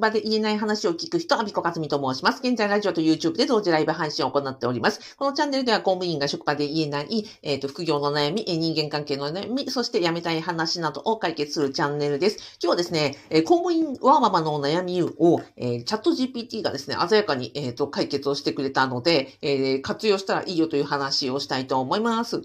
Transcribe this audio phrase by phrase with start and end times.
[0.00, 2.40] 場で言えない話を聞く人、アビコカズミと申します。
[2.42, 5.16] 現在、ラジオと YouTube で同時ライブ配信を行っております。
[5.16, 12.36] このチャンネルでは公務員が職場で言えない、えっ、ー、と、副業の悩み、人間関係の悩み、そして辞めたい話などを解決するチャンネルです。
[12.36, 22.42] 今日はですね、え公務員ワーママの悩みを、えー、チャット GPT がですね、鮮やかに、えっ、ー、と、解決をしてくれたので、え活用したらいいよという話をしたいと思います。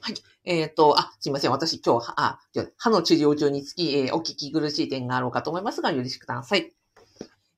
[0.00, 0.14] はい。
[0.44, 1.50] えっ、ー、と、あ、すいません。
[1.50, 2.38] 私今日、あ、
[2.78, 6.72] 歯の治療中につき、えー、お聞き苦しい点があろうかと思いますが、よろしくください。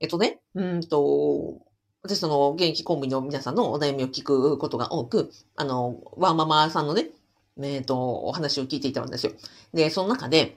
[0.00, 1.60] えっとね、うんと、
[2.02, 7.10] 私その現役公務員の皆さんのお悩みを聞くことが多く、あの、ワーママさんのね、
[7.60, 9.32] えっ、と、お話を聞いていたんですよ。
[9.74, 10.56] で、その中で、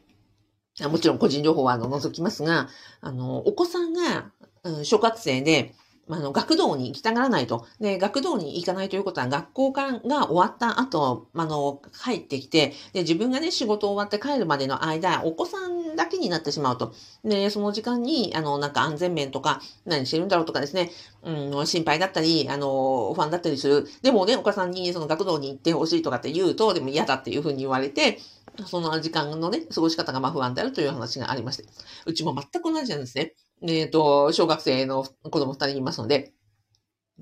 [0.89, 2.69] もちろん個人情報はあの除きますが、
[3.01, 4.31] あの、お子さんが、
[4.63, 5.73] うん、小学生で、
[6.09, 7.65] あの、学童に行きたがらないと。
[7.79, 16.93] で、学童に行かないということは、学校が終わった後、あの、帰ってきて、で、自分がね、仕事終わって帰るまでの間、お子さんだけになってしまうと。
[17.23, 20.91] で、その時間に、あの、なんか安全面とか、何してるんだろうとかですね、
[21.23, 23.87] うん、心配だったり、あの、不安だったりする。
[24.01, 28.19] でもね、お母さんにその学童に行ってほしいとかって言うと、でも嫌だっていうふうに言われて、
[28.65, 31.65] その時間のね、過ごし方がま不安であるという話がありまして。
[32.05, 33.35] うちも全く同じなんですね。
[33.61, 36.33] えっ、ー、と、小学生の子供二人いますので、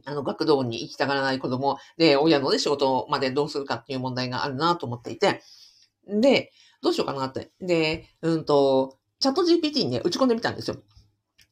[0.05, 5.41] あの、学童に行きたがらない子供で、親のね、仕事までどうするかっていう問題があるなと思っていて、
[6.07, 7.51] で、どうしようかなって。
[7.61, 10.77] で、うんと、チャット GPT にね、打ち込んでみたんですよ。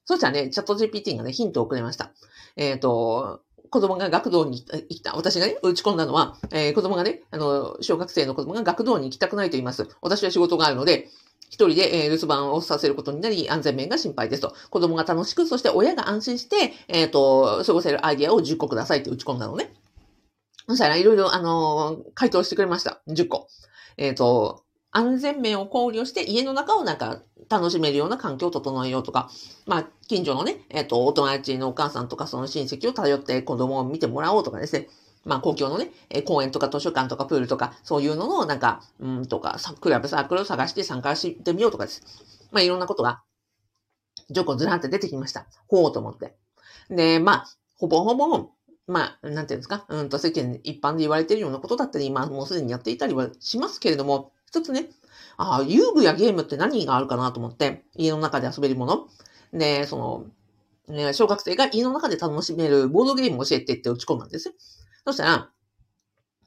[0.05, 2.11] そしたらね、チャット GPT がね、ヒントをくれました。
[2.55, 5.13] えっ、ー、と、子供が学童に行った。
[5.15, 9.87] 私がね、打ち込んだのは、えー、子供がね、あの、小学生の子供が学童に行きたくないと言います。
[10.01, 11.09] 私は仕事があるので、
[11.49, 14.53] 一人で、えー、留守番をさせることになり、安全面が心配ですと。
[14.69, 19.73] 子供が楽しく、そして親が安心して、えっ、ー、と、過ごせるアイディアを10個くださいって打ち込んだのね。
[20.67, 23.01] そしたらいろいろ、あのー、回答してくれました。
[23.07, 23.47] 10個。
[23.97, 29.29] えっ、と、安全面を考慮して家の中をなんか楽しめるような環境を整えようとか、
[29.65, 34.87] まあ、近所のね、えっ、ー、と、お友達のお母さんとかその親戚を頼って子供を見てもらおうとかですね。
[35.25, 42.01] まあ、公共のね、え公園とか図書館とかプールとか、そういうのの、なんか、うんとか、クラブサークルを探して参加してみようとかです。
[42.51, 43.21] まあ、いろんなことが、
[44.29, 45.47] ジョコずらって出てきました。
[45.67, 46.35] ほうと思って。
[46.89, 47.45] で、まあ、
[47.75, 48.49] ほぼほぼ、
[48.87, 54.89] まあ、なんていうんですか、うんと世間一般で言われているようなことだったり、今もうすでにやっていたりはしますけれども、一つね、
[55.37, 59.07] ああ、遊具やゲームって何があるかなと思って、家の中で遊べるもの。
[59.53, 60.25] で、その、
[60.93, 64.53] ね、小学生が家の中で楽しめるボードゲームを教えてって打ち込んだんですよ。
[65.05, 65.49] そしたら、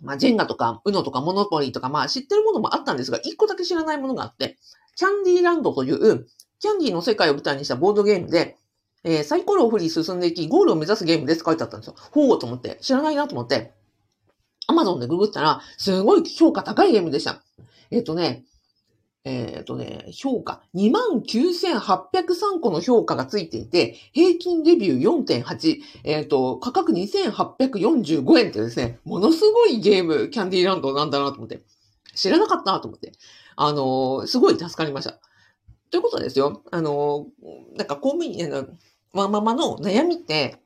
[0.02, 4.56] まあ、ジェンガとか、ウノとか、モノポリーとか、まあ、知ってるものもあったんですが、一個だけ知らないものがあって、
[4.96, 6.26] キャンディーランドという、
[6.58, 8.56] キャンディーの世界を舞台にしたボードゲームで、
[9.04, 11.94] えー、サイコロを振り進んでいき、ゴールを目指すゲームですって書いてあったんですよ。
[12.10, 13.72] ほうと思って、知らないなと思って、
[14.66, 17.42] アマゾンでググったら、すごい評価高いゲームでした。
[17.90, 18.44] えっ、とね、
[19.24, 20.62] えっ、ー、とね、評価。
[20.74, 25.76] 29,803個の評価がついていて、平均レビュー4.8。
[26.04, 31.62] えっ、ー、と、価格2,845円ってですね、ものすごいゲーム、キャンディーランドなんだなと思って。
[32.14, 33.12] 知らなかったなと思って。
[33.56, 35.20] あのー、すごい助かりました。
[35.90, 36.62] ということですよ。
[36.70, 37.26] あの
[37.76, 38.66] なんか公務員、の、
[39.12, 40.56] ワンママの悩みって、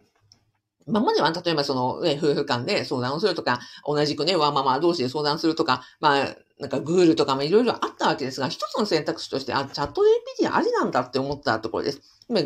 [0.86, 10.00] 今までは、例えばその、夫婦間で相談をするとか、同じくね、ワンママ同士で相談するとか、まあ、なんかグールとかもいろいろあったわけですが、一つの選択肢として、あ、チャット
[10.40, 12.00] GPT ありなんだって思ったところです。
[12.30, 12.38] 打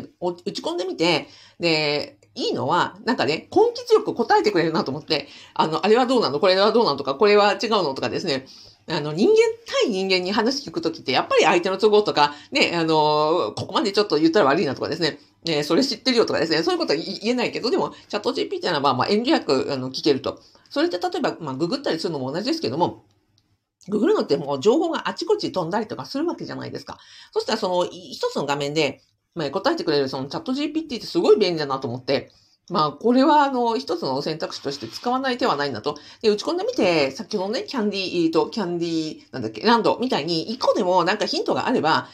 [0.51, 6.41] ち込んでみて、で、いいのは、なんかね、根気強く答えてくれるなと思って、あの、あれはどうなの？
[6.41, 8.45] これはどうなのとか、これは違うのとかですね。
[8.89, 9.35] あの、人間
[9.83, 15.19] 対人間に話聞くときって、やっぱり相手の都合とか、ね、あの、ここまでちょっと言ったら悪いなとかですね。
[15.45, 16.63] え、それ知ってるよとかですね。
[16.63, 20.41] そういうことは言えないけど、でも、チャット GPT は、まあ、遠慮なく、あの、聞けると。
[20.69, 23.03] それって例えば、まあ、ググったりするのも同じですけども、
[23.87, 26.99] ググるのってもう情報があちこち飛んだりとかするわけじゃないですか。
[27.31, 29.01] そしたらその一つの画面で、
[29.35, 32.31] まあ、答えてくれるそのチャット GPT ってすごい便利だなと思って、
[32.69, 35.97] まあ、これは、あの、一つの選択肢として使わない手はないんだと。
[36.21, 42.07] で、打ち込んでみて、先ほどね、キャンディーと、キャンディー、なんだっけ、ランドみたいに、一個でもなんかヒントがあれば、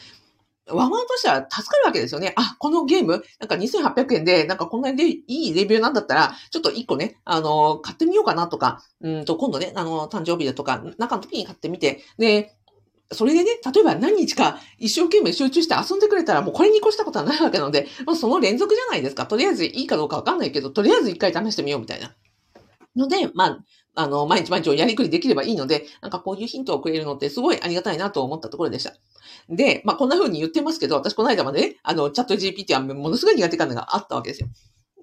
[0.68, 2.32] ワンワンとしては助かるわけですよね。
[2.36, 12.52] あ、このゲーム、なんか2800円で、なんかこんなにいいレビューなんだったら、ちょっと一個ね、あの、買ってみようかなとか、うんと、今度ね、あの、誕生日だとか、中の時に買ってみて、で、
[13.12, 19.26] それでね、例えば何日か一生懸命集中して遊んでくれたらもうこれに越したことはないわけなので、もうその連続じゃないですか。
[19.26, 22.16] とりあえずいいかどうかわかんないけど、とりあえず一回試してみようみたいな。
[22.96, 23.64] ので、まあ、
[23.94, 28.94] あの、毎日毎日をやりくりできればいいので、なんかこういうヒントをくれるのってすごいありがたいなと思ったところでした。
[29.48, 34.48] で、まあこんな風に言ってますけど、私この間までね、あの、チャット GPT はものすごい苦手感があったわけですよ。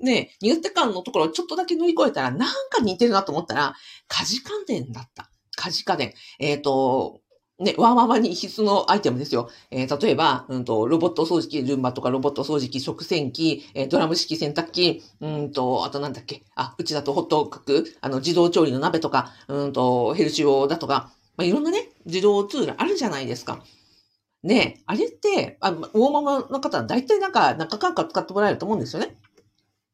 [0.04, 3.76] で、苦手感のところをちょっとだけ乗り越えたら、なんか似てるなと思ったら、
[4.08, 5.30] 家事家電だった。
[5.56, 6.14] 家事家電。
[6.40, 7.22] えっ、ー、と、
[7.60, 9.50] ね、ワーママに必須のアイテムですよ。
[9.70, 23.64] えー、例えば、うんと、ロボット掃除機、ルンバとかロボット掃除機、食洗機、えー、ドラム式洗濯機、うんと、あとなんだっけ、あ、うちだとホットクック、あの、自動調理の鍋とか、うんと、ヘルシオだとか、まあ、いろんなね、自動ツールあるじゃないですか。
[24.44, 29.18] ねあれって、あ、ウォーママの方は大体なんか、中間か使ってもらえると思うんですよね。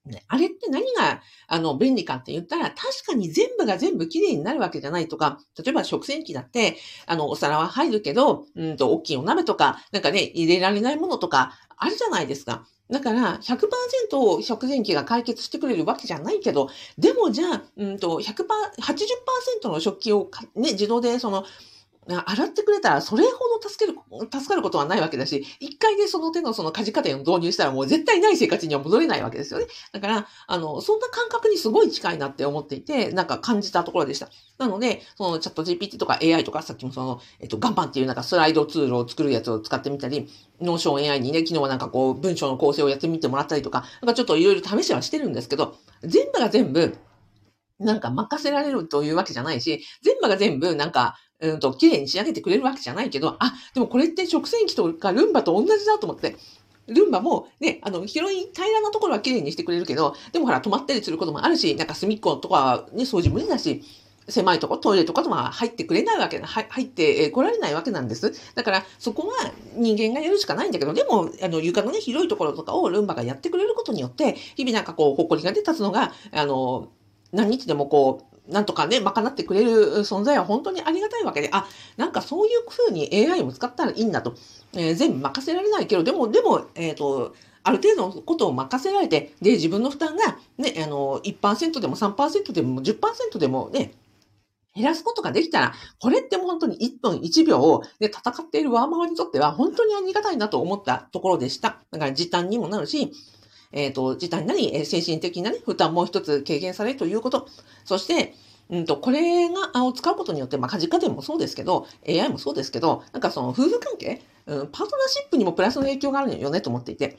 [0.05, 12.65] ね、あれって何が、あの、便利かって言ったら、確かに全部が全部綺麗になるわけじゃないとか、例えば食洗機だって、あの、お皿は入るけど、うんと、大きいお鍋とか、なんかね、入れられないものとか、あるじゃないですか。
[12.89, 21.45] だから、100%食洗機が解決してくれるわけじゃないけど、でもじゃあ、うんと、100%、80%の食器をね、自動でその、
[22.15, 23.97] 洗ってくれたらそれほど助ける、
[24.31, 29.67] 助かることはないわけだし、一回でその手のその家事家庭を導入したらもう絶対ない生活には戻れないわけですよね。
[29.91, 34.29] だから、あの、そんな感覚にすごい近いなって思っていて、なんか感じたところでした。
[34.57, 40.27] なので、そのチャット GPT とか AI とかさっきもその、えっと、ガンパンっていうなんかスライドツールを作るやつを使ってみたり、
[40.61, 46.97] Notion AI にね、昨日はなんかこう文章の構成をやってみてもらったりとか、なんかちょっといろいろ試しはしてるんですけど、全部が全部、
[47.79, 56.35] なんか任せられるというわけじゃないし、全部が全部なんか、うんと、綺麗に仕上げてくれるわけじゃないけど、あ、でもこれって食洗機とかルンバと同じだと思って、
[56.87, 63.83] ルンバもね、あの、広い平らなところは綺麗にしてくれるけど、でもほら、止まったりすることもあるし、なんか隅っことかはね、掃除無理だし、
[64.27, 68.33] 狭いとこ、トイレとかとま入ってくれないわけ、入ってこられないわけなんです。
[68.55, 76.89] だから、そこは人間がやるしかないんだけど、でも、あの、床のね、広いところとかをルンバがやってくれることによって、日々なんかこう、埃が出たつのが、あの、
[77.31, 81.67] 何日でもこう、なんとかね、賄ってくれる存在は本当にありがたいわけで、あ、
[81.97, 84.35] なんかそういう風に AI を使ったらいいんだと。
[84.73, 93.93] えー、全部任せられないけど、でも、でも、えっ、ー、と、ある程度のことを任せられて、で、自分の負担がね、あの、1%でも3%でも10%でもね、
[94.75, 101.79] 減らすことができたら、これって本当に1分1秒をで戦っているワーママにとっては本当にありがたいなと思ったところでした。
[101.91, 103.11] だから時短にもなるし、
[103.71, 107.47] えっ、ー、と、時短なり、精神的なね、負担も一つ軽減されるということ。
[107.85, 108.33] そして、
[108.69, 117.17] うんと、これが、を使うことによって、まあ、家事家電もそうですけど、AI もそうですけど、なんかその夫婦関係、うん、パートナーシップにもプラスの影響があるのよねと思っていて。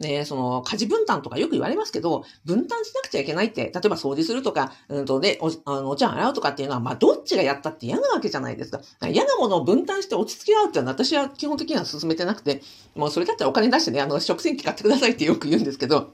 [0.00, 8.80] ね、その、家事分担とかよく言われますけど、分担しなくちゃいけないって、例えば掃除するとか、うんとね、お、あの、お茶洗うとかっていうのは、まあ、どっちがやったって嫌なわけじゃないですか。
[9.06, 12.62] 嫌なものを分担して落ち着き合うっていうのは、私は基本的には進めてなくて、
[12.94, 16.10] もうそれだったらお金出してね、あの、食洗機買ってくださいってよく言うんですけど、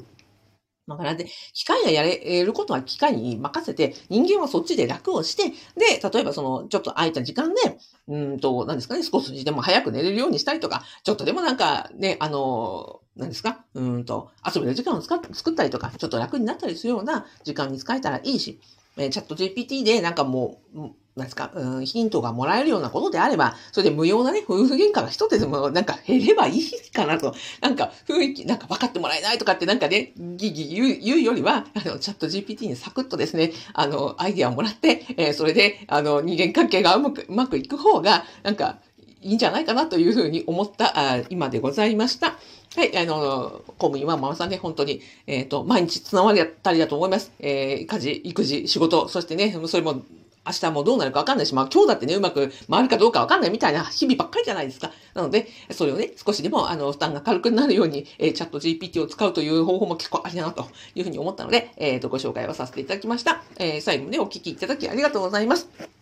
[0.88, 7.78] だからで、機械がやれることは機械に任せて、人間はそっちで楽をして、で、例えばその、ちょっと空いた時間で、
[8.08, 18.60] うんと、何ですかね、少しでも早く寝れるようにしたりとか、ちょっとでもなんかね、あの、何ですかうんと、遊べる時間を使作ったりとか、ちょっと楽になったりするような時間に使えたらいいし、
[18.96, 27.34] えチャット GPT でなんかもう、なんですか、うん、ヒントがもらえるようなことであれば、それで無用なね、夫婦喧嘩が一つでもなんか減ればいいかなと。
[27.62, 38.78] なんか雰囲気、なんか分かってもらえないとかってなんかね、ギギ言う言うよりは、あの、チャット GPT にサクッとですね、あの、アイディアをもらって、えー、それで、あの、人間関係がうまく、うまくいく方が、なんか、
[39.22, 42.36] いいんじゃないかなというふうに思ったあ今でございました。
[42.76, 47.32] はい、あの、公務員はママさんね、本当に、えっ、ー、と、毎日つながりったりだと思います。
[47.40, 50.02] えー、家事、育児、仕事、そしてね、それも
[50.46, 54.92] 明日もどうなるかわかんないし、まあ今日だってね、うまく回るかどうかわかんないみたいな日々ばっかりじゃないですか。
[55.14, 63.42] なので、それをね、少しでもあの負担が軽くなるように、えー、チャット GPT を使うという方法も結構ありだなというふうに思ったので、えっ、ー、と、ご紹介をさせていただきました。
[63.58, 65.95] えー、最後までお聞きいただきありがとうございます。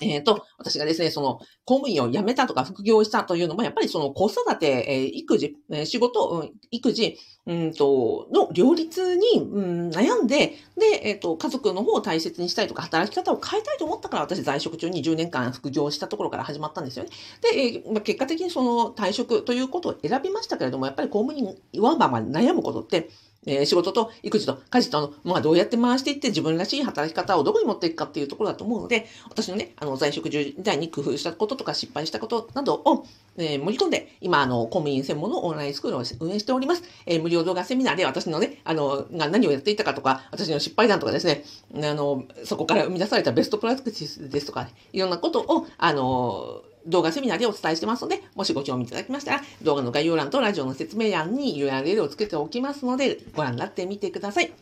[0.00, 17.10] えっ、ー、と、私がですね、その、公務員を辞めたとか副業したというのも、やっぱりその子育て、えー、育児、え、仕事、育児、うんと、の両立に、うん、悩んで、で、えっ、ー、と、家族の方を大切にしたいとか、働き方を変えたいと思ったから、私在職中に10年間副業したところから始まったんですよね。
[17.40, 23.08] で、えー、まあ、結果的にその退職ということを選びましたけれども、やっぱり公務員はまあまあ悩むことって、
[23.48, 33.06] えー、仕事と育児と家事との、まあ、どうやって回していって自分らしい働き方をどこに持っていくかっていうところだと思うので、私のね、あの、在職時代に工夫したこととか失敗したことなどを、
[33.38, 36.82] えー、盛り込んで、今、あの、公務員専門のオンラインスクールを運営しております。
[37.06, 41.44] えー、無料動画セミナーで私のね、あの、が何をやっていたかとか、私の失敗談とかですね、
[41.76, 54.52] あの、そこから生み出されたベストプラクティスですとか、ね、いろんなことを、あの、動画セミナーでお伝えしてますので、もしご興味いただきましたら、動画の概要欄とラジオの説明欄に URL をつけておきますので、ご覧になってみてください。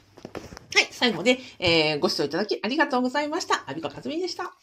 [0.75, 3.65] はい、最後まで、えー、ご視聴いただきありがとうございました。
[3.67, 4.55] アビコカズミでした。